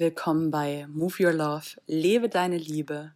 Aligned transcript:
willkommen 0.00 0.50
bei 0.50 0.86
Move 0.88 1.26
Your 1.26 1.32
Love, 1.34 1.66
lebe 1.86 2.30
deine 2.30 2.56
Liebe. 2.56 3.12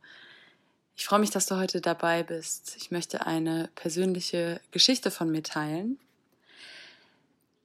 Ich 0.94 1.06
freue 1.06 1.18
mich, 1.18 1.30
dass 1.30 1.46
du 1.46 1.56
heute 1.56 1.80
dabei 1.80 2.22
bist. 2.22 2.76
Ich 2.76 2.90
möchte 2.90 3.26
eine 3.26 3.70
persönliche 3.74 4.60
Geschichte 4.70 5.10
von 5.10 5.30
mir 5.30 5.42
teilen, 5.42 5.98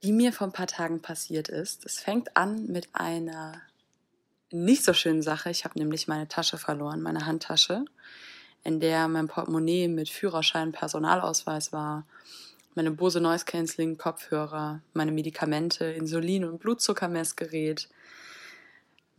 die 0.04 0.14
mir 0.14 0.32
vor 0.32 0.48
ein 0.48 0.54
paar 0.54 0.68
Tagen 0.68 1.02
passiert 1.02 1.50
ist. 1.50 1.86
Es 1.86 2.00
fängt 2.00 2.38
an 2.38 2.68
mit 2.68 2.88
einer 2.94 3.62
nicht 4.52 4.86
so 4.86 4.94
schönen 4.94 5.22
Sache. 5.22 5.50
Ich 5.50 5.66
habe 5.66 5.78
nämlich 5.78 6.08
meine 6.08 6.30
Tasche 6.30 6.58
verloren, 6.58 7.02
meine 7.02 7.26
Handtasche, 7.26 7.84
in 8.64 8.80
der 8.80 9.10
mein 9.10 9.28
Portemonnaie 9.28 9.90
mit 9.90 10.08
Führerschein, 10.08 10.72
Personalausweis 10.72 11.74
war, 11.74 12.06
meine 12.74 12.92
Bose 12.92 13.20
Noise 13.20 13.44
Cancelling 13.44 13.98
Kopfhörer, 13.98 14.82
meine 14.94 15.12
Medikamente, 15.12 15.84
Insulin 15.84 16.46
und 16.46 16.60
Blutzuckermessgerät, 16.60 17.90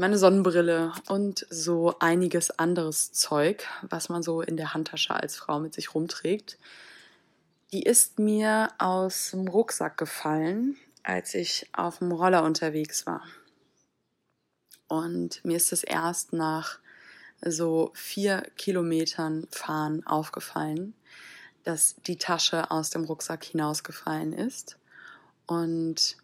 meine 0.01 0.17
Sonnenbrille 0.17 0.95
und 1.09 1.47
so 1.51 1.95
einiges 1.99 2.59
anderes 2.59 3.13
Zeug, 3.13 3.67
was 3.83 4.09
man 4.09 4.23
so 4.23 4.41
in 4.41 4.57
der 4.57 4.73
Handtasche 4.73 5.15
als 5.15 5.37
Frau 5.37 5.61
mit 5.61 5.75
sich 5.75 5.95
rumträgt. 5.95 6.57
Die 7.71 7.83
ist 7.83 8.19
mir 8.19 8.71
aus 8.79 9.33
dem 9.33 9.47
Rucksack 9.47 9.99
gefallen, 9.99 10.79
als 11.03 11.35
ich 11.35 11.69
auf 11.75 11.99
dem 11.99 12.13
Roller 12.13 12.45
unterwegs 12.45 13.05
war. 13.05 13.25
Und 14.89 15.45
mir 15.45 15.59
ist 15.59 15.71
es 15.71 15.85
erst 15.85 16.33
nach 16.33 16.79
so 17.43 17.91
vier 17.93 18.41
Kilometern 18.57 19.49
Fahren 19.51 20.07
aufgefallen, 20.07 20.95
dass 21.65 21.97
die 22.07 22.17
Tasche 22.17 22.71
aus 22.71 22.89
dem 22.89 23.05
Rucksack 23.05 23.45
hinausgefallen 23.45 24.33
ist 24.33 24.79
und 25.47 26.17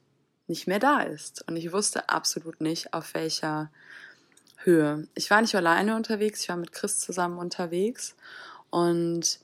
nicht 0.48 0.66
mehr 0.66 0.78
da 0.78 1.00
ist. 1.00 1.44
Und 1.48 1.56
ich 1.56 1.72
wusste 1.72 2.08
absolut 2.08 2.60
nicht, 2.60 2.94
auf 2.94 3.14
welcher 3.14 3.70
Höhe. 4.58 5.06
Ich 5.14 5.30
war 5.30 5.40
nicht 5.40 5.54
alleine 5.54 5.96
unterwegs, 5.96 6.42
ich 6.42 6.48
war 6.48 6.56
mit 6.56 6.72
Chris 6.72 6.98
zusammen 7.00 7.38
unterwegs 7.38 8.14
und 8.70 9.38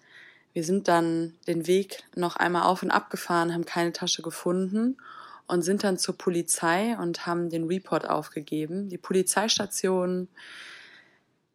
wir 0.53 0.65
sind 0.65 0.89
dann 0.89 1.35
den 1.47 1.67
Weg 1.67 2.05
noch 2.15 2.37
einmal 2.37 2.63
auf 2.65 2.83
und 2.83 2.91
ab 2.91 3.11
gefahren, 3.11 3.55
haben 3.55 3.65
keine 3.65 3.93
Tasche 3.93 4.23
gefunden 4.23 4.99
und 5.47 5.63
sind 5.63 5.85
dann 5.85 5.99
zur 5.99 6.17
Polizei 6.17 6.97
und 6.99 7.27
haben 7.27 7.51
den 7.51 7.67
Report 7.67 8.09
aufgegeben. 8.09 8.89
Die 8.89 8.99
Polizeistation, 8.99 10.29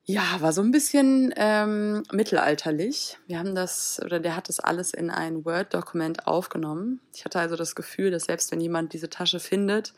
ja, 0.09 0.39
war 0.39 0.53
so 0.53 0.61
ein 0.61 0.71
bisschen 0.71 1.33
ähm, 1.35 2.03
mittelalterlich. 2.13 3.17
Wir 3.27 3.39
haben 3.39 3.55
das, 3.55 4.01
oder 4.03 4.21
der 4.21 4.37
hat 4.37 4.47
das 4.47 4.61
alles 4.61 4.93
in 4.93 5.09
ein 5.09 5.43
Word-Dokument 5.43 6.27
aufgenommen. 6.27 7.01
Ich 7.13 7.25
hatte 7.25 7.39
also 7.39 7.57
das 7.57 7.75
Gefühl, 7.75 8.09
dass 8.09 8.23
selbst 8.23 8.49
wenn 8.53 8.61
jemand 8.61 8.93
diese 8.93 9.09
Tasche 9.09 9.41
findet 9.41 9.93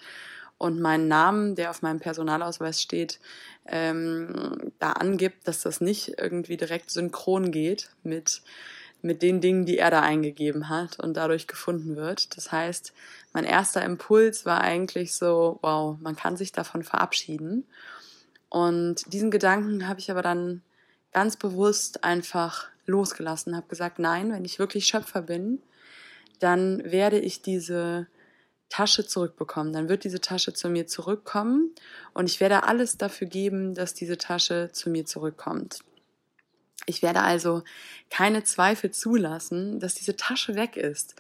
und 0.58 0.82
meinen 0.82 1.08
Namen, 1.08 1.54
der 1.54 1.70
auf 1.70 1.84
meinem 1.84 2.00
Personalausweis 2.00 2.82
steht, 2.82 3.20
ähm, 3.68 4.72
da 4.80 4.94
angibt, 4.94 5.48
dass 5.48 5.62
das 5.62 5.80
nicht 5.80 6.18
irgendwie 6.18 6.58
direkt 6.58 6.90
synchron 6.90 7.52
geht 7.52 7.92
mit 8.04 8.42
mit 9.02 9.22
den 9.22 9.40
Dingen, 9.40 9.66
die 9.66 9.78
er 9.78 9.92
da 9.92 10.02
eingegeben 10.02 10.68
hat 10.68 11.00
und 11.00 11.16
dadurch 11.16 11.48
gefunden 11.48 11.96
wird. 11.96 12.36
Das 12.36 12.52
heißt, 12.52 12.94
mein 13.32 13.46
erster 13.46 13.82
Impuls 13.84 14.46
war 14.46 14.60
eigentlich 14.60 15.14
so, 15.14 15.58
wow, 15.62 15.98
man 16.02 16.18
kann 16.18 16.36
sich 16.36 16.52
davon 16.52 16.84
verabschieden. 16.84 17.66
Und 18.50 19.12
diesen 19.14 19.32
Gedanken 19.32 19.88
habe 19.88 20.00
ich 20.00 20.10
aber 20.12 20.22
dann 20.22 20.62
ganz 21.12 21.38
bewusst 21.38 22.04
einfach 22.04 22.68
losgelassen, 22.86 23.56
habe 23.56 23.68
gesagt, 23.68 24.00
nein, 24.00 24.32
wenn 24.32 24.46
ich 24.46 24.60
wirklich 24.60 24.88
Schöpfer 24.88 25.22
bin, 25.22 25.62
dann 26.40 26.84
werde 26.84 27.20
ich 27.20 27.42
diese 27.42 28.08
Tasche 28.70 29.06
zurückbekommen. 29.06 29.74
Dann 29.74 29.90
wird 29.90 30.04
diese 30.04 30.22
Tasche 30.22 30.54
zu 30.54 30.70
mir 30.70 30.88
zurückkommen 30.88 31.74
und 32.14 32.30
ich 32.30 32.40
werde 32.40 32.64
alles 32.64 32.98
dafür 32.98 33.28
geben, 33.28 33.76
dass 33.76 33.94
diese 33.94 34.18
Tasche 34.18 34.70
zu 34.72 34.90
mir 34.90 35.06
zurückkommt. 35.06 35.80
Ich 36.86 37.02
werde 37.02 37.22
also 37.22 37.64
keine 38.10 38.44
Zweifel 38.44 38.92
zulassen, 38.92 39.80
dass 39.80 39.96
diese 39.96 40.16
Tasche 40.16 40.56
weg 40.56 40.76
ist. 40.78 41.16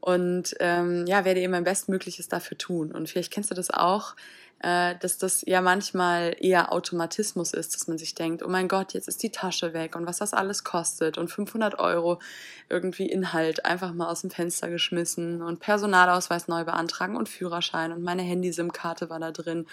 Und 0.00 0.54
ähm, 0.60 1.06
ja, 1.06 1.24
werde 1.24 1.40
eben 1.40 1.52
mein 1.52 1.64
Bestmögliches 1.64 2.28
dafür 2.28 2.58
tun. 2.58 2.92
Und 2.92 3.08
vielleicht 3.08 3.32
kennst 3.32 3.50
du 3.50 3.54
das 3.54 3.70
auch, 3.70 4.14
dass 4.60 5.18
das 5.18 5.42
ja 5.46 5.60
manchmal 5.60 6.34
eher 6.40 6.72
Automatismus 6.72 7.52
ist, 7.52 7.74
dass 7.74 7.88
man 7.88 7.98
sich 7.98 8.14
denkt, 8.14 8.42
oh 8.42 8.48
mein 8.48 8.68
Gott, 8.68 8.94
jetzt 8.94 9.06
ist 9.06 9.22
die 9.22 9.30
Tasche 9.30 9.74
weg 9.74 9.94
und 9.94 10.06
was 10.06 10.18
das 10.18 10.32
alles 10.32 10.64
kostet 10.64 11.18
und 11.18 11.28
500 11.28 11.78
Euro 11.78 12.20
irgendwie 12.70 13.06
Inhalt 13.06 13.66
einfach 13.66 13.92
mal 13.92 14.08
aus 14.08 14.22
dem 14.22 14.30
Fenster 14.30 14.70
geschmissen 14.70 15.42
und 15.42 15.60
Personalausweis 15.60 16.48
neu 16.48 16.64
beantragen 16.64 17.16
und 17.16 17.28
Führerschein 17.28 17.92
und 17.92 18.02
meine 18.02 18.22
Handy-SIM-Karte 18.22 19.10
war 19.10 19.20
da 19.20 19.30
drin. 19.30 19.66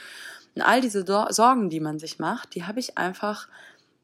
Und 0.54 0.62
all 0.62 0.82
diese 0.82 1.06
Sorgen, 1.06 1.70
die 1.70 1.80
man 1.80 1.98
sich 1.98 2.20
macht, 2.20 2.54
die 2.54 2.66
habe 2.66 2.80
ich 2.80 2.98
einfach 2.98 3.48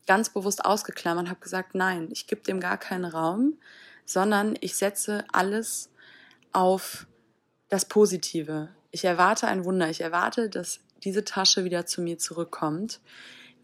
ganz 0.07 0.29
bewusst 0.29 0.65
ausgeklammert 0.65 1.25
und 1.25 1.29
habe 1.29 1.41
gesagt, 1.41 1.75
nein, 1.75 2.07
ich 2.11 2.25
gebe 2.25 2.41
dem 2.41 2.59
gar 2.59 2.77
keinen 2.77 3.05
Raum, 3.05 3.59
sondern 4.05 4.55
ich 4.61 4.75
setze 4.75 5.25
alles 5.31 5.91
auf 6.51 7.05
das 7.67 7.85
Positive. 7.85 8.69
Ich 8.91 9.05
erwarte 9.05 9.47
ein 9.47 9.65
Wunder. 9.65 9.89
Ich 9.89 10.01
erwarte, 10.01 10.49
dass 10.49 10.79
diese 11.03 11.23
Tasche 11.23 11.63
wieder 11.63 11.85
zu 11.85 12.01
mir 12.01 12.17
zurückkommt. 12.17 12.99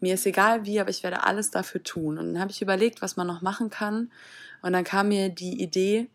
Mir 0.00 0.14
ist 0.14 0.26
egal 0.26 0.66
wie, 0.66 0.80
aber 0.80 0.90
ich 0.90 1.02
werde 1.02 1.24
alles 1.24 1.50
dafür 1.50 1.82
tun. 1.82 2.18
Und 2.18 2.34
dann 2.34 2.40
habe 2.40 2.50
ich 2.50 2.62
überlegt, 2.62 3.02
was 3.02 3.16
man 3.16 3.26
noch 3.26 3.42
machen 3.42 3.70
kann. 3.70 4.10
Und 4.62 4.72
dann 4.72 4.84
kam 4.84 5.08
mir 5.08 5.28
die 5.28 5.60
Idee, 5.62 6.08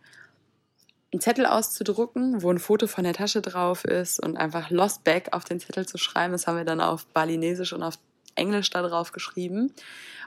einen 1.12 1.22
Zettel 1.22 1.46
auszudrucken, 1.46 2.42
wo 2.42 2.52
ein 2.52 2.60
Foto 2.60 2.88
von 2.88 3.04
der 3.04 3.14
Tasche 3.14 3.42
drauf 3.42 3.84
ist 3.84 4.20
und 4.20 4.38
einfach 4.38 4.70
Lost 4.70 5.04
Bag 5.04 5.34
auf 5.34 5.44
den 5.44 5.60
Zettel 5.60 5.86
zu 5.86 5.98
schreiben. 5.98 6.32
Das 6.32 6.48
haben 6.48 6.58
wir 6.58 6.64
dann 6.64 6.80
auf 6.80 7.06
Balinesisch 7.08 7.74
und 7.74 7.84
auf 7.84 7.98
Englisch 8.36 8.70
da 8.70 8.82
drauf 8.82 9.12
geschrieben 9.12 9.74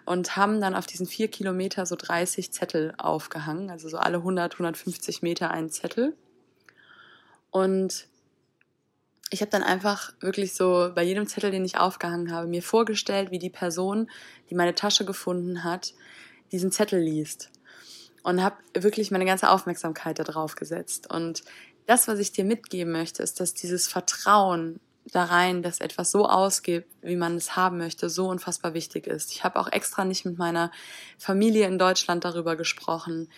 und 0.04 0.36
haben 0.36 0.60
dann 0.60 0.74
auf 0.74 0.86
diesen 0.86 1.06
vier 1.06 1.28
Kilometer 1.28 1.86
so 1.86 1.96
30 1.96 2.52
Zettel 2.52 2.92
aufgehangen, 2.98 3.70
also 3.70 3.88
so 3.88 3.96
alle 3.96 4.18
100, 4.18 4.52
150 4.54 5.22
Meter 5.22 5.50
einen 5.50 5.70
Zettel. 5.70 6.14
Und 7.50 8.08
ich 9.34 9.40
habe 9.40 9.50
dann 9.50 9.64
einfach 9.64 10.12
wirklich 10.20 10.54
so 10.54 10.92
bei 10.94 11.02
jedem 11.02 11.26
Zettel, 11.26 11.50
den 11.50 11.64
ich 11.64 11.76
aufgehangen 11.76 12.32
habe, 12.32 12.46
mir 12.46 12.62
vorgestellt, 12.62 13.32
wie 13.32 13.40
die 13.40 13.50
Person, 13.50 14.08
die 14.48 14.54
meine 14.54 14.76
Tasche 14.76 15.04
gefunden 15.04 15.64
hat, 15.64 15.92
diesen 16.52 16.70
Zettel 16.70 17.00
liest. 17.00 17.50
Und 18.22 18.42
habe 18.44 18.56
wirklich 18.74 19.10
meine 19.10 19.24
ganze 19.24 19.50
Aufmerksamkeit 19.50 20.20
darauf 20.20 20.54
gesetzt. 20.54 21.12
Und 21.12 21.42
das, 21.86 22.06
was 22.06 22.20
ich 22.20 22.30
dir 22.30 22.44
mitgeben 22.44 22.92
möchte, 22.92 23.24
ist, 23.24 23.40
dass 23.40 23.54
dieses 23.54 23.88
Vertrauen 23.88 24.78
da 25.06 25.24
rein, 25.24 25.62
dass 25.62 25.80
etwas 25.80 26.12
so 26.12 26.28
ausgibt, 26.28 26.88
wie 27.02 27.16
man 27.16 27.36
es 27.36 27.56
haben 27.56 27.76
möchte, 27.76 28.08
so 28.08 28.28
unfassbar 28.28 28.72
wichtig 28.72 29.08
ist. 29.08 29.32
Ich 29.32 29.42
habe 29.42 29.58
auch 29.58 29.70
extra 29.70 30.04
nicht 30.04 30.24
mit 30.24 30.38
meiner 30.38 30.70
Familie 31.18 31.66
in 31.66 31.78
Deutschland 31.78 32.24
darüber 32.24 32.54
gesprochen. 32.54 33.28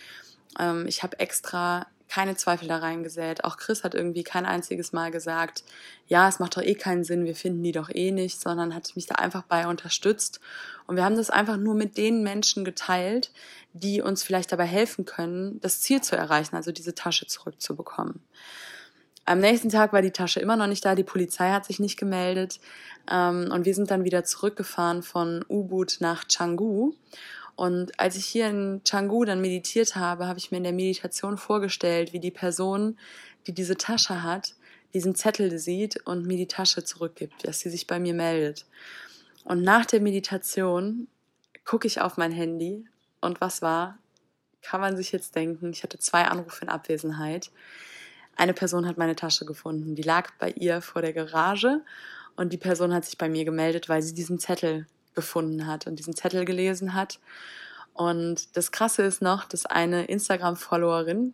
Ähm, 0.59 0.85
ich 0.85 1.01
habe 1.01 1.19
extra 1.19 1.87
keine 2.09 2.35
Zweifel 2.35 2.67
da 2.67 2.77
reingesät. 2.77 3.43
Auch 3.43 3.57
Chris 3.57 3.83
hat 3.83 3.95
irgendwie 3.95 4.23
kein 4.23 4.45
einziges 4.45 4.93
Mal 4.93 5.11
gesagt, 5.11 5.63
ja, 6.07 6.27
es 6.27 6.39
macht 6.39 6.57
doch 6.57 6.61
eh 6.61 6.75
keinen 6.75 7.03
Sinn, 7.03 7.25
wir 7.25 7.35
finden 7.35 7.63
die 7.63 7.71
doch 7.71 7.89
eh 7.89 8.11
nicht, 8.11 8.39
sondern 8.39 8.73
hat 8.73 8.95
mich 8.95 9.05
da 9.05 9.15
einfach 9.15 9.43
bei 9.43 9.67
unterstützt. 9.67 10.39
Und 10.85 10.95
wir 10.95 11.03
haben 11.03 11.17
das 11.17 11.29
einfach 11.29 11.57
nur 11.57 11.75
mit 11.75 11.97
den 11.97 12.23
Menschen 12.23 12.63
geteilt, 12.63 13.31
die 13.73 14.01
uns 14.01 14.23
vielleicht 14.23 14.51
dabei 14.51 14.65
helfen 14.65 15.05
können, 15.05 15.59
das 15.61 15.81
Ziel 15.81 16.01
zu 16.01 16.15
erreichen, 16.15 16.55
also 16.55 16.71
diese 16.71 16.95
Tasche 16.95 17.27
zurückzubekommen. 17.27 18.21
Am 19.25 19.39
nächsten 19.39 19.69
Tag 19.69 19.91
war 19.91 20.01
die 20.01 20.11
Tasche 20.11 20.39
immer 20.39 20.55
noch 20.55 20.67
nicht 20.67 20.85
da, 20.85 20.95
die 20.95 21.03
Polizei 21.03 21.51
hat 21.51 21.65
sich 21.65 21.79
nicht 21.79 21.97
gemeldet 21.97 22.61
ähm, 23.11 23.49
und 23.51 23.65
wir 23.65 23.75
sind 23.75 23.91
dann 23.91 24.05
wieder 24.05 24.23
zurückgefahren 24.23 25.03
von 25.03 25.43
Ubud 25.49 25.97
nach 25.99 26.29
Canggu. 26.29 26.93
Und 27.57 27.99
als 27.99 28.15
ich 28.15 28.27
hier 28.27 28.47
in 28.49 28.81
Canggu 28.87 29.25
dann 29.25 29.41
meditiert 29.41 29.95
habe, 29.95 30.27
habe 30.27 30.37
ich 30.37 30.51
mir 30.51 30.57
in 30.57 30.63
der 30.63 30.73
Meditation 30.73 31.39
vorgestellt, 31.39 32.13
wie 32.13 32.19
die 32.19 32.31
Person, 32.31 32.99
die 33.47 33.51
diese 33.51 33.75
Tasche 33.75 34.21
hat, 34.21 34.53
diesen 34.93 35.15
Zettel 35.15 35.57
sieht 35.57 36.05
und 36.05 36.27
mir 36.27 36.37
die 36.37 36.47
Tasche 36.47 36.83
zurückgibt, 36.83 37.47
dass 37.47 37.59
sie 37.59 37.71
sich 37.71 37.87
bei 37.87 37.99
mir 37.99 38.13
meldet. 38.13 38.67
Und 39.43 39.63
nach 39.63 39.87
der 39.87 40.01
Meditation 40.01 41.07
gucke 41.65 41.87
ich 41.87 41.99
auf 41.99 42.15
mein 42.15 42.31
Handy 42.31 42.85
und 43.21 43.41
was 43.41 43.63
war? 43.63 43.97
Kann 44.61 44.79
man 44.79 44.95
sich 44.95 45.11
jetzt 45.11 45.35
denken, 45.35 45.71
ich 45.71 45.81
hatte 45.81 45.97
zwei 45.97 46.25
Anrufe 46.25 46.63
in 46.63 46.69
Abwesenheit. 46.69 47.49
Eine 48.35 48.53
Person 48.53 48.87
hat 48.87 48.99
meine 48.99 49.15
Tasche 49.15 49.45
gefunden. 49.45 49.95
Die 49.95 50.03
lag 50.03 50.29
bei 50.37 50.51
ihr 50.51 50.79
vor 50.81 51.01
der 51.01 51.13
Garage 51.13 51.81
und 52.35 52.53
die 52.53 52.57
Person 52.57 52.93
hat 52.93 53.05
sich 53.05 53.17
bei 53.17 53.29
mir 53.29 53.45
gemeldet, 53.45 53.89
weil 53.89 54.03
sie 54.03 54.13
diesen 54.13 54.37
Zettel 54.37 54.85
gefunden 55.17 55.67
hat 55.67 55.87
und 55.87 55.97
diesen 55.97 56.15
Zettel 56.15 56.45
gelesen 56.45 56.93
hat. 56.93 57.19
Und 57.93 58.55
das 58.55 58.71
Krasse 58.71 59.01
ist 59.01 59.21
noch, 59.21 59.43
dass 59.45 59.65
eine 59.65 60.05
Instagram-Followerin, 60.05 61.33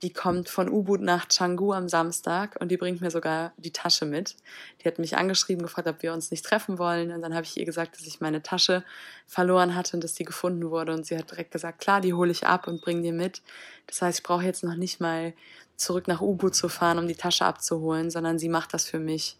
die 0.00 0.12
kommt 0.12 0.48
von 0.48 0.70
Ubud 0.70 1.02
nach 1.02 1.28
Canggu 1.28 1.72
am 1.72 1.88
Samstag 1.88 2.56
und 2.60 2.70
die 2.70 2.78
bringt 2.78 3.02
mir 3.02 3.10
sogar 3.10 3.52
die 3.58 3.72
Tasche 3.72 4.06
mit. 4.06 4.36
Die 4.80 4.88
hat 4.88 4.98
mich 4.98 5.16
angeschrieben, 5.16 5.62
gefragt, 5.62 5.88
ob 5.88 6.02
wir 6.02 6.12
uns 6.12 6.30
nicht 6.30 6.46
treffen 6.46 6.78
wollen. 6.78 7.10
Und 7.10 7.20
dann 7.20 7.34
habe 7.34 7.44
ich 7.44 7.58
ihr 7.58 7.64
gesagt, 7.66 7.96
dass 7.96 8.06
ich 8.06 8.20
meine 8.20 8.42
Tasche 8.42 8.84
verloren 9.26 9.74
hatte 9.74 9.96
und 9.96 10.04
dass 10.04 10.14
die 10.14 10.24
gefunden 10.24 10.70
wurde. 10.70 10.92
Und 10.94 11.04
sie 11.04 11.18
hat 11.18 11.30
direkt 11.30 11.50
gesagt, 11.50 11.80
klar, 11.80 12.00
die 12.00 12.14
hole 12.14 12.30
ich 12.30 12.46
ab 12.46 12.68
und 12.68 12.80
bringe 12.80 13.02
dir 13.02 13.12
mit. 13.12 13.42
Das 13.86 14.00
heißt, 14.00 14.20
ich 14.20 14.22
brauche 14.22 14.44
jetzt 14.44 14.64
noch 14.64 14.76
nicht 14.76 15.00
mal 15.00 15.34
zurück 15.76 16.08
nach 16.08 16.20
Ubud 16.20 16.54
zu 16.54 16.68
fahren, 16.68 16.98
um 16.98 17.08
die 17.08 17.16
Tasche 17.16 17.44
abzuholen, 17.44 18.10
sondern 18.10 18.38
sie 18.38 18.48
macht 18.48 18.72
das 18.72 18.84
für 18.86 19.00
mich. 19.00 19.36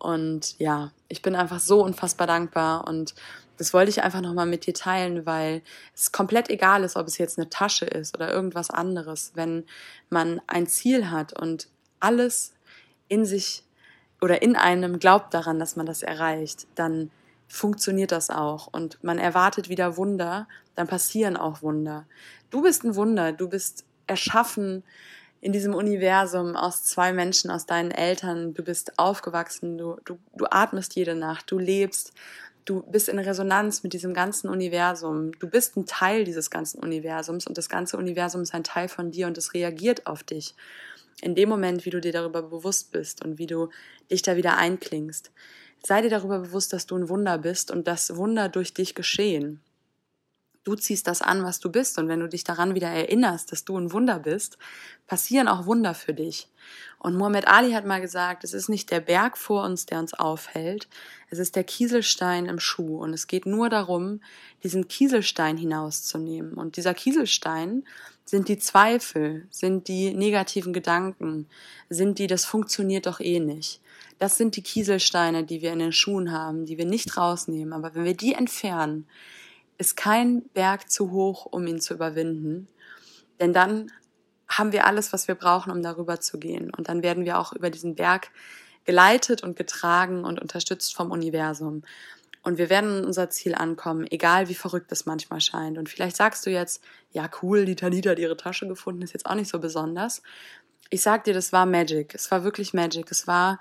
Und 0.00 0.58
ja, 0.58 0.90
ich 1.08 1.22
bin 1.22 1.36
einfach 1.36 1.60
so 1.60 1.84
unfassbar 1.84 2.26
dankbar 2.26 2.88
und 2.88 3.14
das 3.58 3.74
wollte 3.74 3.90
ich 3.90 4.02
einfach 4.02 4.22
nochmal 4.22 4.46
mit 4.46 4.64
dir 4.64 4.72
teilen, 4.72 5.26
weil 5.26 5.60
es 5.94 6.12
komplett 6.12 6.48
egal 6.48 6.82
ist, 6.82 6.96
ob 6.96 7.06
es 7.06 7.18
jetzt 7.18 7.38
eine 7.38 7.50
Tasche 7.50 7.84
ist 7.84 8.16
oder 8.16 8.32
irgendwas 8.32 8.70
anderes. 8.70 9.32
Wenn 9.34 9.64
man 10.08 10.40
ein 10.46 10.66
Ziel 10.66 11.10
hat 11.10 11.38
und 11.38 11.68
alles 12.00 12.54
in 13.08 13.26
sich 13.26 13.62
oder 14.22 14.40
in 14.40 14.56
einem 14.56 14.98
glaubt 14.98 15.34
daran, 15.34 15.58
dass 15.58 15.76
man 15.76 15.84
das 15.84 16.02
erreicht, 16.02 16.66
dann 16.74 17.10
funktioniert 17.48 18.12
das 18.12 18.30
auch 18.30 18.68
und 18.68 19.02
man 19.04 19.18
erwartet 19.18 19.68
wieder 19.68 19.98
Wunder, 19.98 20.48
dann 20.74 20.86
passieren 20.86 21.36
auch 21.36 21.60
Wunder. 21.60 22.06
Du 22.48 22.62
bist 22.62 22.84
ein 22.84 22.94
Wunder, 22.94 23.32
du 23.32 23.48
bist 23.48 23.84
erschaffen 24.06 24.84
in 25.40 25.52
diesem 25.52 25.74
Universum 25.74 26.54
aus 26.54 26.84
zwei 26.84 27.12
Menschen, 27.12 27.50
aus 27.50 27.66
deinen 27.66 27.90
Eltern, 27.90 28.52
du 28.52 28.62
bist 28.62 28.98
aufgewachsen, 28.98 29.78
du, 29.78 29.96
du, 30.04 30.18
du 30.36 30.46
atmest 30.50 30.94
jede 30.96 31.14
Nacht, 31.14 31.50
du 31.50 31.58
lebst, 31.58 32.12
du 32.66 32.82
bist 32.82 33.08
in 33.08 33.18
Resonanz 33.18 33.82
mit 33.82 33.94
diesem 33.94 34.12
ganzen 34.12 34.48
Universum, 34.50 35.32
du 35.38 35.48
bist 35.48 35.76
ein 35.76 35.86
Teil 35.86 36.24
dieses 36.24 36.50
ganzen 36.50 36.80
Universums 36.80 37.46
und 37.46 37.56
das 37.56 37.68
ganze 37.68 37.96
Universum 37.96 38.42
ist 38.42 38.54
ein 38.54 38.64
Teil 38.64 38.88
von 38.88 39.10
dir 39.10 39.26
und 39.26 39.38
es 39.38 39.54
reagiert 39.54 40.06
auf 40.06 40.22
dich. 40.22 40.54
In 41.22 41.34
dem 41.34 41.48
Moment, 41.48 41.84
wie 41.84 41.90
du 41.90 42.00
dir 42.00 42.12
darüber 42.12 42.42
bewusst 42.42 42.92
bist 42.92 43.24
und 43.24 43.38
wie 43.38 43.46
du 43.46 43.68
dich 44.10 44.22
da 44.22 44.36
wieder 44.36 44.56
einklingst. 44.56 45.30
Sei 45.82 46.02
dir 46.02 46.10
darüber 46.10 46.40
bewusst, 46.40 46.72
dass 46.72 46.86
du 46.86 46.96
ein 46.96 47.08
Wunder 47.08 47.38
bist 47.38 47.70
und 47.70 47.86
dass 47.86 48.16
Wunder 48.16 48.48
durch 48.48 48.74
dich 48.74 48.94
geschehen. 48.94 49.60
Du 50.62 50.74
ziehst 50.74 51.06
das 51.06 51.22
an, 51.22 51.42
was 51.42 51.58
du 51.58 51.70
bist. 51.70 51.98
Und 51.98 52.08
wenn 52.08 52.20
du 52.20 52.28
dich 52.28 52.44
daran 52.44 52.74
wieder 52.74 52.88
erinnerst, 52.88 53.50
dass 53.50 53.64
du 53.64 53.78
ein 53.78 53.92
Wunder 53.92 54.18
bist, 54.18 54.58
passieren 55.06 55.48
auch 55.48 55.64
Wunder 55.64 55.94
für 55.94 56.12
dich. 56.12 56.48
Und 56.98 57.16
Muhammad 57.16 57.48
Ali 57.48 57.72
hat 57.72 57.86
mal 57.86 58.02
gesagt, 58.02 58.44
es 58.44 58.52
ist 58.52 58.68
nicht 58.68 58.90
der 58.90 59.00
Berg 59.00 59.38
vor 59.38 59.64
uns, 59.64 59.86
der 59.86 59.98
uns 59.98 60.12
aufhält, 60.12 60.86
es 61.30 61.38
ist 61.38 61.56
der 61.56 61.64
Kieselstein 61.64 62.44
im 62.44 62.60
Schuh. 62.60 62.98
Und 62.98 63.14
es 63.14 63.26
geht 63.26 63.46
nur 63.46 63.70
darum, 63.70 64.20
diesen 64.62 64.86
Kieselstein 64.86 65.56
hinauszunehmen. 65.56 66.52
Und 66.52 66.76
dieser 66.76 66.92
Kieselstein 66.92 67.84
sind 68.26 68.48
die 68.48 68.58
Zweifel, 68.58 69.46
sind 69.50 69.88
die 69.88 70.12
negativen 70.12 70.74
Gedanken, 70.74 71.48
sind 71.88 72.18
die, 72.18 72.26
das 72.26 72.44
funktioniert 72.44 73.06
doch 73.06 73.20
eh 73.20 73.40
nicht. 73.40 73.80
Das 74.18 74.36
sind 74.36 74.54
die 74.56 74.62
Kieselsteine, 74.62 75.44
die 75.44 75.62
wir 75.62 75.72
in 75.72 75.78
den 75.78 75.92
Schuhen 75.92 76.30
haben, 76.30 76.66
die 76.66 76.76
wir 76.76 76.84
nicht 76.84 77.16
rausnehmen. 77.16 77.72
Aber 77.72 77.94
wenn 77.94 78.04
wir 78.04 78.14
die 78.14 78.34
entfernen, 78.34 79.06
ist 79.80 79.96
kein 79.96 80.42
Berg 80.50 80.90
zu 80.90 81.10
hoch, 81.10 81.46
um 81.46 81.66
ihn 81.66 81.80
zu 81.80 81.94
überwinden. 81.94 82.68
Denn 83.40 83.54
dann 83.54 83.90
haben 84.46 84.72
wir 84.72 84.86
alles, 84.86 85.14
was 85.14 85.26
wir 85.26 85.34
brauchen, 85.34 85.72
um 85.72 85.82
darüber 85.82 86.20
zu 86.20 86.38
gehen. 86.38 86.70
Und 86.70 86.90
dann 86.90 87.02
werden 87.02 87.24
wir 87.24 87.38
auch 87.38 87.54
über 87.54 87.70
diesen 87.70 87.94
Berg 87.94 88.30
geleitet 88.84 89.42
und 89.42 89.56
getragen 89.56 90.24
und 90.24 90.38
unterstützt 90.38 90.94
vom 90.94 91.10
Universum. 91.10 91.82
Und 92.42 92.58
wir 92.58 92.68
werden 92.68 93.06
unser 93.06 93.30
Ziel 93.30 93.54
ankommen, 93.54 94.06
egal 94.10 94.50
wie 94.50 94.54
verrückt 94.54 94.92
es 94.92 95.06
manchmal 95.06 95.40
scheint. 95.40 95.78
Und 95.78 95.88
vielleicht 95.88 96.16
sagst 96.16 96.44
du 96.44 96.50
jetzt, 96.50 96.82
ja 97.10 97.30
cool, 97.40 97.64
die 97.64 97.76
Tanita 97.76 98.10
hat 98.10 98.18
ihre 98.18 98.36
Tasche 98.36 98.68
gefunden, 98.68 99.00
ist 99.00 99.14
jetzt 99.14 99.26
auch 99.26 99.34
nicht 99.34 99.50
so 99.50 99.60
besonders. 99.60 100.22
Ich 100.90 101.00
sag 101.00 101.24
dir, 101.24 101.32
das 101.32 101.54
war 101.54 101.64
Magic. 101.64 102.14
Es 102.14 102.30
war 102.30 102.44
wirklich 102.44 102.74
Magic. 102.74 103.10
Es 103.10 103.26
war 103.26 103.60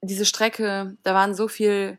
diese 0.00 0.24
Strecke, 0.24 0.96
da 1.02 1.12
waren 1.12 1.34
so 1.34 1.46
viel 1.46 1.98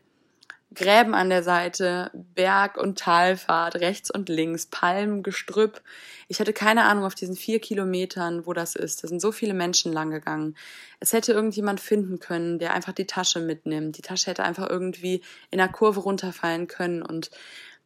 Gräben 0.74 1.14
an 1.14 1.28
der 1.28 1.42
Seite, 1.42 2.10
Berg- 2.14 2.76
und 2.76 2.98
Talfahrt, 2.98 3.76
rechts 3.76 4.10
und 4.10 4.28
links, 4.28 4.66
Palmen, 4.66 5.22
Gestrüpp. 5.22 5.82
Ich 6.28 6.40
hatte 6.40 6.52
keine 6.52 6.84
Ahnung 6.84 7.04
auf 7.04 7.14
diesen 7.14 7.36
vier 7.36 7.60
Kilometern, 7.60 8.46
wo 8.46 8.52
das 8.52 8.76
ist. 8.76 9.02
Da 9.02 9.08
sind 9.08 9.20
so 9.20 9.32
viele 9.32 9.54
Menschen 9.54 9.92
lang 9.92 10.10
gegangen. 10.10 10.56
Es 11.00 11.12
hätte 11.12 11.32
irgendjemand 11.32 11.80
finden 11.80 12.20
können, 12.20 12.58
der 12.58 12.72
einfach 12.72 12.92
die 12.92 13.06
Tasche 13.06 13.40
mitnimmt. 13.40 13.98
Die 13.98 14.02
Tasche 14.02 14.30
hätte 14.30 14.44
einfach 14.44 14.68
irgendwie 14.68 15.22
in 15.50 15.58
der 15.58 15.68
Kurve 15.68 16.00
runterfallen 16.00 16.68
können 16.68 17.02
und 17.02 17.30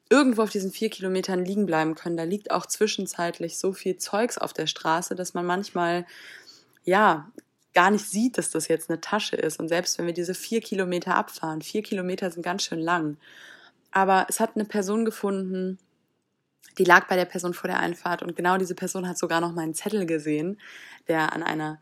irgendwo 0.09 0.43
auf 0.43 0.51
diesen 0.51 0.71
vier 0.71 0.91
Kilometern 0.91 1.45
liegen 1.45 1.67
bleiben 1.67 1.95
können. 1.95 2.17
Da 2.17 2.25
liegt 2.25 2.51
auch 2.51 2.67
zwischenzeitlich 2.67 3.59
so 3.59 3.73
viel 3.73 3.97
Zeugs 3.97 4.39
auf 4.39 4.53
der 4.53 4.67
Straße, 4.67 5.15
dass 5.15 5.35
man 5.35 5.47
manchmal 5.47 6.07
ja, 6.87 7.31
gar 7.77 7.91
nicht 7.91 8.09
sieht, 8.09 8.39
dass 8.39 8.49
das 8.51 8.69
jetzt 8.69 8.89
eine 8.89 9.03
Tasche 9.03 9.37
ist. 9.37 9.61
Und 9.61 9.69
selbst 9.69 9.99
wenn 9.99 10.07
wir 10.07 10.15
diese 10.15 10.35
vier 10.35 10.63
Kilometer 10.63 11.15
abfahren, 11.15 11.61
vier 11.61 11.83
Kilometer 11.83 12.31
sind 12.31 12.43
ganz 12.43 12.65
schön 12.65 12.81
lang. 12.81 13.19
Aber 13.91 14.25
es 14.31 14.41
hat 14.41 14.53
eine 14.55 14.65
Person 14.65 15.05
gefunden, 15.05 15.79
die 16.79 16.85
lag 16.85 17.07
bei 17.07 17.17
der 17.17 17.27
Person 17.27 17.53
vor 17.53 17.69
der 17.69 17.79
Einfahrt 17.79 18.23
und 18.23 18.35
genau 18.35 18.57
diese 18.57 18.75
Person 18.75 19.07
hat 19.07 19.19
sogar 19.19 19.43
noch 19.43 19.53
meinen 19.53 19.75
Zettel 19.75 20.07
gesehen, 20.07 20.59
der 21.07 21.35
an 21.35 21.43
einer 21.43 21.79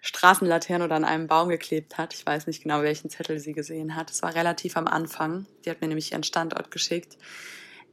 Straßenlaterne 0.00 0.84
oder 0.84 0.94
an 0.94 1.04
einem 1.04 1.26
Baum 1.26 1.48
geklebt 1.48 1.98
hat. 1.98 2.14
Ich 2.14 2.24
weiß 2.24 2.46
nicht 2.46 2.62
genau, 2.62 2.82
welchen 2.82 3.10
Zettel 3.10 3.40
sie 3.40 3.52
gesehen 3.52 3.96
hat. 3.96 4.12
Es 4.12 4.22
war 4.22 4.36
relativ 4.36 4.76
am 4.76 4.86
Anfang. 4.86 5.46
Die 5.64 5.70
hat 5.70 5.80
mir 5.80 5.88
nämlich 5.88 6.12
ihren 6.12 6.22
Standort 6.22 6.70
geschickt 6.70 7.18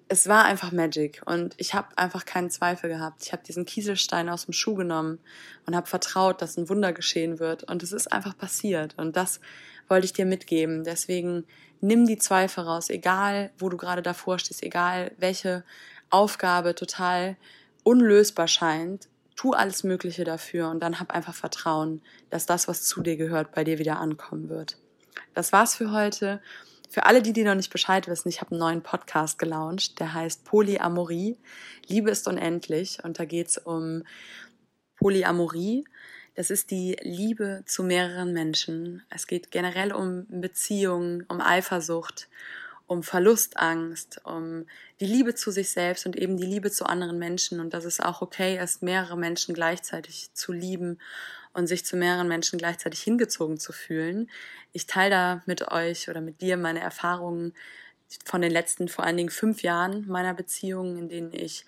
es 0.08 0.28
war 0.28 0.46
einfach 0.46 0.72
Magic 0.72 1.22
und 1.26 1.56
ich 1.58 1.74
habe 1.74 1.98
einfach 1.98 2.26
keinen 2.26 2.52
Zweifel 2.52 2.90
gehabt. 2.90 3.24
Ich 3.26 3.32
habe 3.32 3.44
diesen 3.44 3.66
Kieselstein 3.66 4.30
aus 4.30 4.46
dem 4.46 4.54
Schuh 4.54 4.76
genommen 4.76 5.20
und 5.66 5.76
habe 5.76 5.88
vertraut, 5.88 6.42
dass 6.42 6.58
ein 6.58 6.70
Wunder 6.70 6.94
geschehen 6.94 7.40
wird 7.40 7.64
und 7.64 7.82
es 7.82 7.92
ist 7.92 8.12
einfach 8.12 8.38
passiert 8.38 8.94
und 8.98 9.16
das 9.16 9.40
wollte 9.88 10.06
ich 10.06 10.14
dir 10.14 10.26
mitgeben. 10.26 10.84
Deswegen 10.84 11.46
nimm 11.82 12.06
die 12.06 12.20
Zweifel 12.20 12.66
raus, 12.66 12.90
egal 12.90 13.52
wo 13.58 13.70
du 13.70 13.78
gerade 13.78 14.04
davor 14.04 14.38
stehst, 14.38 14.64
egal 14.64 15.12
welche 15.18 15.64
Aufgabe 16.12 16.76
total 16.76 17.36
unlösbar 17.84 18.48
scheint. 18.48 19.10
Tu 19.36 19.52
alles 19.54 19.84
Mögliche 19.84 20.24
dafür 20.24 20.70
und 20.70 20.80
dann 20.82 21.00
hab 21.00 21.14
einfach 21.14 21.34
Vertrauen, 21.34 22.02
dass 22.30 22.46
das, 22.46 22.68
was 22.68 22.84
zu 22.84 23.02
dir 23.02 23.18
gehört, 23.18 23.52
bei 23.52 23.64
dir 23.64 23.80
wieder 23.80 24.00
ankommen 24.00 24.50
wird. 24.50 24.78
Das 25.34 25.52
war's 25.52 25.76
für 25.76 25.92
heute. 25.92 26.42
Für 26.96 27.08
alle, 27.08 27.22
die, 27.22 27.34
die 27.34 27.44
noch 27.44 27.56
nicht 27.56 27.74
Bescheid 27.74 28.08
wissen, 28.08 28.30
ich 28.30 28.40
habe 28.40 28.52
einen 28.52 28.62
neuen 28.62 28.82
Podcast 28.82 29.38
gelauncht, 29.38 30.00
der 30.00 30.14
heißt 30.14 30.46
Polyamorie. 30.46 31.36
Liebe 31.88 32.10
ist 32.10 32.26
unendlich 32.26 33.04
und 33.04 33.20
da 33.20 33.26
geht 33.26 33.50
es 33.50 33.58
um 33.58 34.04
Polyamorie. 34.96 35.84
Das 36.36 36.50
ist 36.50 36.72
die 36.72 36.96
Liebe 37.02 37.64
zu 37.66 37.84
mehreren 37.84 38.32
Menschen. 38.32 39.04
Es 39.10 39.28
geht 39.28 39.52
generell 39.52 39.92
um 39.92 40.26
Beziehungen, 40.30 41.26
um 41.28 41.42
Eifersucht, 41.42 42.30
um 42.88 43.04
Verlustangst, 43.04 44.22
um 44.24 44.66
die 45.02 45.06
Liebe 45.06 45.36
zu 45.36 45.52
sich 45.52 45.72
selbst 45.72 46.06
und 46.06 46.16
eben 46.16 46.38
die 46.38 46.46
Liebe 46.46 46.72
zu 46.72 46.86
anderen 46.86 47.20
Menschen 47.20 47.60
und 47.60 47.74
dass 47.74 47.84
es 47.84 48.00
auch 48.00 48.22
okay 48.22 48.58
ist, 48.58 48.84
mehrere 48.84 49.18
Menschen 49.18 49.54
gleichzeitig 49.54 50.30
zu 50.34 50.54
lieben 50.54 51.00
und 51.56 51.68
sich 51.68 51.86
zu 51.86 51.98
mehreren 51.98 52.28
Menschen 52.28 52.60
gleichzeitig 52.60 53.02
hingezogen 53.02 53.58
zu 53.58 53.72
fühlen. 53.72 54.30
Ich 54.74 54.88
teile 54.88 55.10
da 55.10 55.42
mit 55.46 55.72
euch 55.72 56.10
oder 56.10 56.22
mit 56.22 56.42
dir 56.42 56.58
meine 56.58 56.82
Erfahrungen 56.82 57.54
von 58.26 58.42
den 58.42 58.52
letzten 58.52 58.88
vor 58.88 59.06
allen 59.06 59.18
Dingen 59.18 59.30
fünf 59.30 59.64
Jahren 59.64 60.06
meiner 60.08 60.34
Beziehungen, 60.34 60.98
in 60.98 61.10
denen 61.10 61.34
ich 61.34 61.66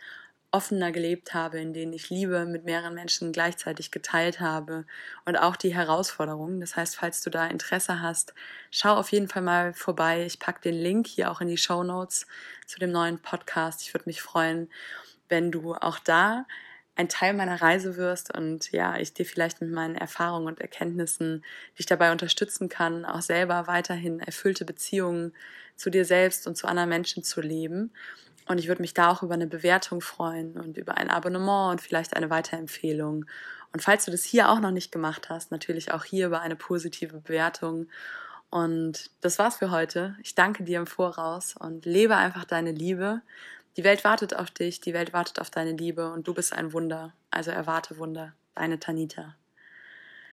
offener 0.51 0.91
gelebt 0.91 1.33
habe, 1.33 1.59
in 1.59 1.73
denen 1.73 1.93
ich 1.93 2.09
Liebe 2.09 2.45
mit 2.45 2.63
mehreren 2.65 2.93
Menschen 2.93 3.31
gleichzeitig 3.31 3.91
geteilt 3.91 4.39
habe 4.39 4.85
und 5.25 5.35
auch 5.37 5.55
die 5.55 5.73
Herausforderungen. 5.73 6.59
Das 6.59 6.75
heißt, 6.75 6.95
falls 6.95 7.21
du 7.21 7.29
da 7.29 7.47
Interesse 7.47 8.01
hast, 8.01 8.33
schau 8.71 8.95
auf 8.95 9.11
jeden 9.11 9.27
Fall 9.27 9.41
mal 9.41 9.73
vorbei. 9.73 10.25
Ich 10.25 10.39
packe 10.39 10.61
den 10.61 10.75
Link 10.75 11.07
hier 11.07 11.31
auch 11.31 11.41
in 11.41 11.47
die 11.47 11.57
Show 11.57 11.83
Notes 11.83 12.27
zu 12.65 12.79
dem 12.79 12.91
neuen 12.91 13.19
Podcast. 13.19 13.81
Ich 13.81 13.93
würde 13.93 14.05
mich 14.05 14.21
freuen, 14.21 14.69
wenn 15.29 15.51
du 15.51 15.75
auch 15.75 15.99
da 15.99 16.45
ein 16.97 17.09
Teil 17.09 17.33
meiner 17.33 17.61
Reise 17.61 17.95
wirst 17.95 18.35
und 18.35 18.71
ja, 18.71 18.97
ich 18.97 19.13
dir 19.13 19.25
vielleicht 19.25 19.61
mit 19.61 19.71
meinen 19.71 19.95
Erfahrungen 19.95 20.47
und 20.47 20.59
Erkenntnissen 20.59 21.45
dich 21.77 21.85
dabei 21.85 22.11
unterstützen 22.11 22.69
kann, 22.69 23.05
auch 23.05 23.21
selber 23.21 23.67
weiterhin 23.67 24.19
erfüllte 24.19 24.65
Beziehungen 24.65 25.33
zu 25.75 25.91
dir 25.91 26.05
selbst 26.05 26.47
und 26.47 26.57
zu 26.57 26.67
anderen 26.67 26.89
Menschen 26.89 27.23
zu 27.23 27.39
leben. 27.39 27.91
Und 28.47 28.59
ich 28.59 28.67
würde 28.67 28.81
mich 28.81 28.95
da 28.95 29.11
auch 29.11 29.21
über 29.21 29.35
eine 29.35 29.45
Bewertung 29.45 30.01
freuen 30.01 30.57
und 30.57 30.77
über 30.77 30.97
ein 30.97 31.09
Abonnement 31.09 31.71
und 31.71 31.81
vielleicht 31.81 32.15
eine 32.15 32.31
Weiterempfehlung. 32.31 33.25
Und 33.73 33.81
falls 33.81 34.05
du 34.05 34.11
das 34.11 34.23
hier 34.23 34.49
auch 34.49 34.59
noch 34.59 34.71
nicht 34.71 34.91
gemacht 34.91 35.29
hast, 35.29 35.51
natürlich 35.51 35.91
auch 35.91 36.03
hier 36.03 36.25
über 36.25 36.41
eine 36.41 36.55
positive 36.55 37.19
Bewertung. 37.19 37.87
Und 38.49 39.11
das 39.21 39.37
war's 39.37 39.57
für 39.57 39.69
heute. 39.69 40.15
Ich 40.23 40.33
danke 40.33 40.63
dir 40.63 40.79
im 40.79 40.87
Voraus 40.87 41.55
und 41.55 41.85
lebe 41.85 42.15
einfach 42.15 42.45
deine 42.45 42.71
Liebe. 42.71 43.21
Die 43.77 43.83
Welt 43.83 44.03
wartet 44.03 44.35
auf 44.35 44.49
dich, 44.49 44.81
die 44.81 44.93
Welt 44.95 45.13
wartet 45.13 45.39
auf 45.39 45.51
deine 45.51 45.71
Liebe 45.71 46.11
und 46.11 46.27
du 46.27 46.33
bist 46.33 46.51
ein 46.51 46.73
Wunder. 46.73 47.13
Also 47.29 47.51
erwarte 47.51 47.99
Wunder. 47.99 48.33
Deine 48.55 48.79
Tanita. 48.79 49.35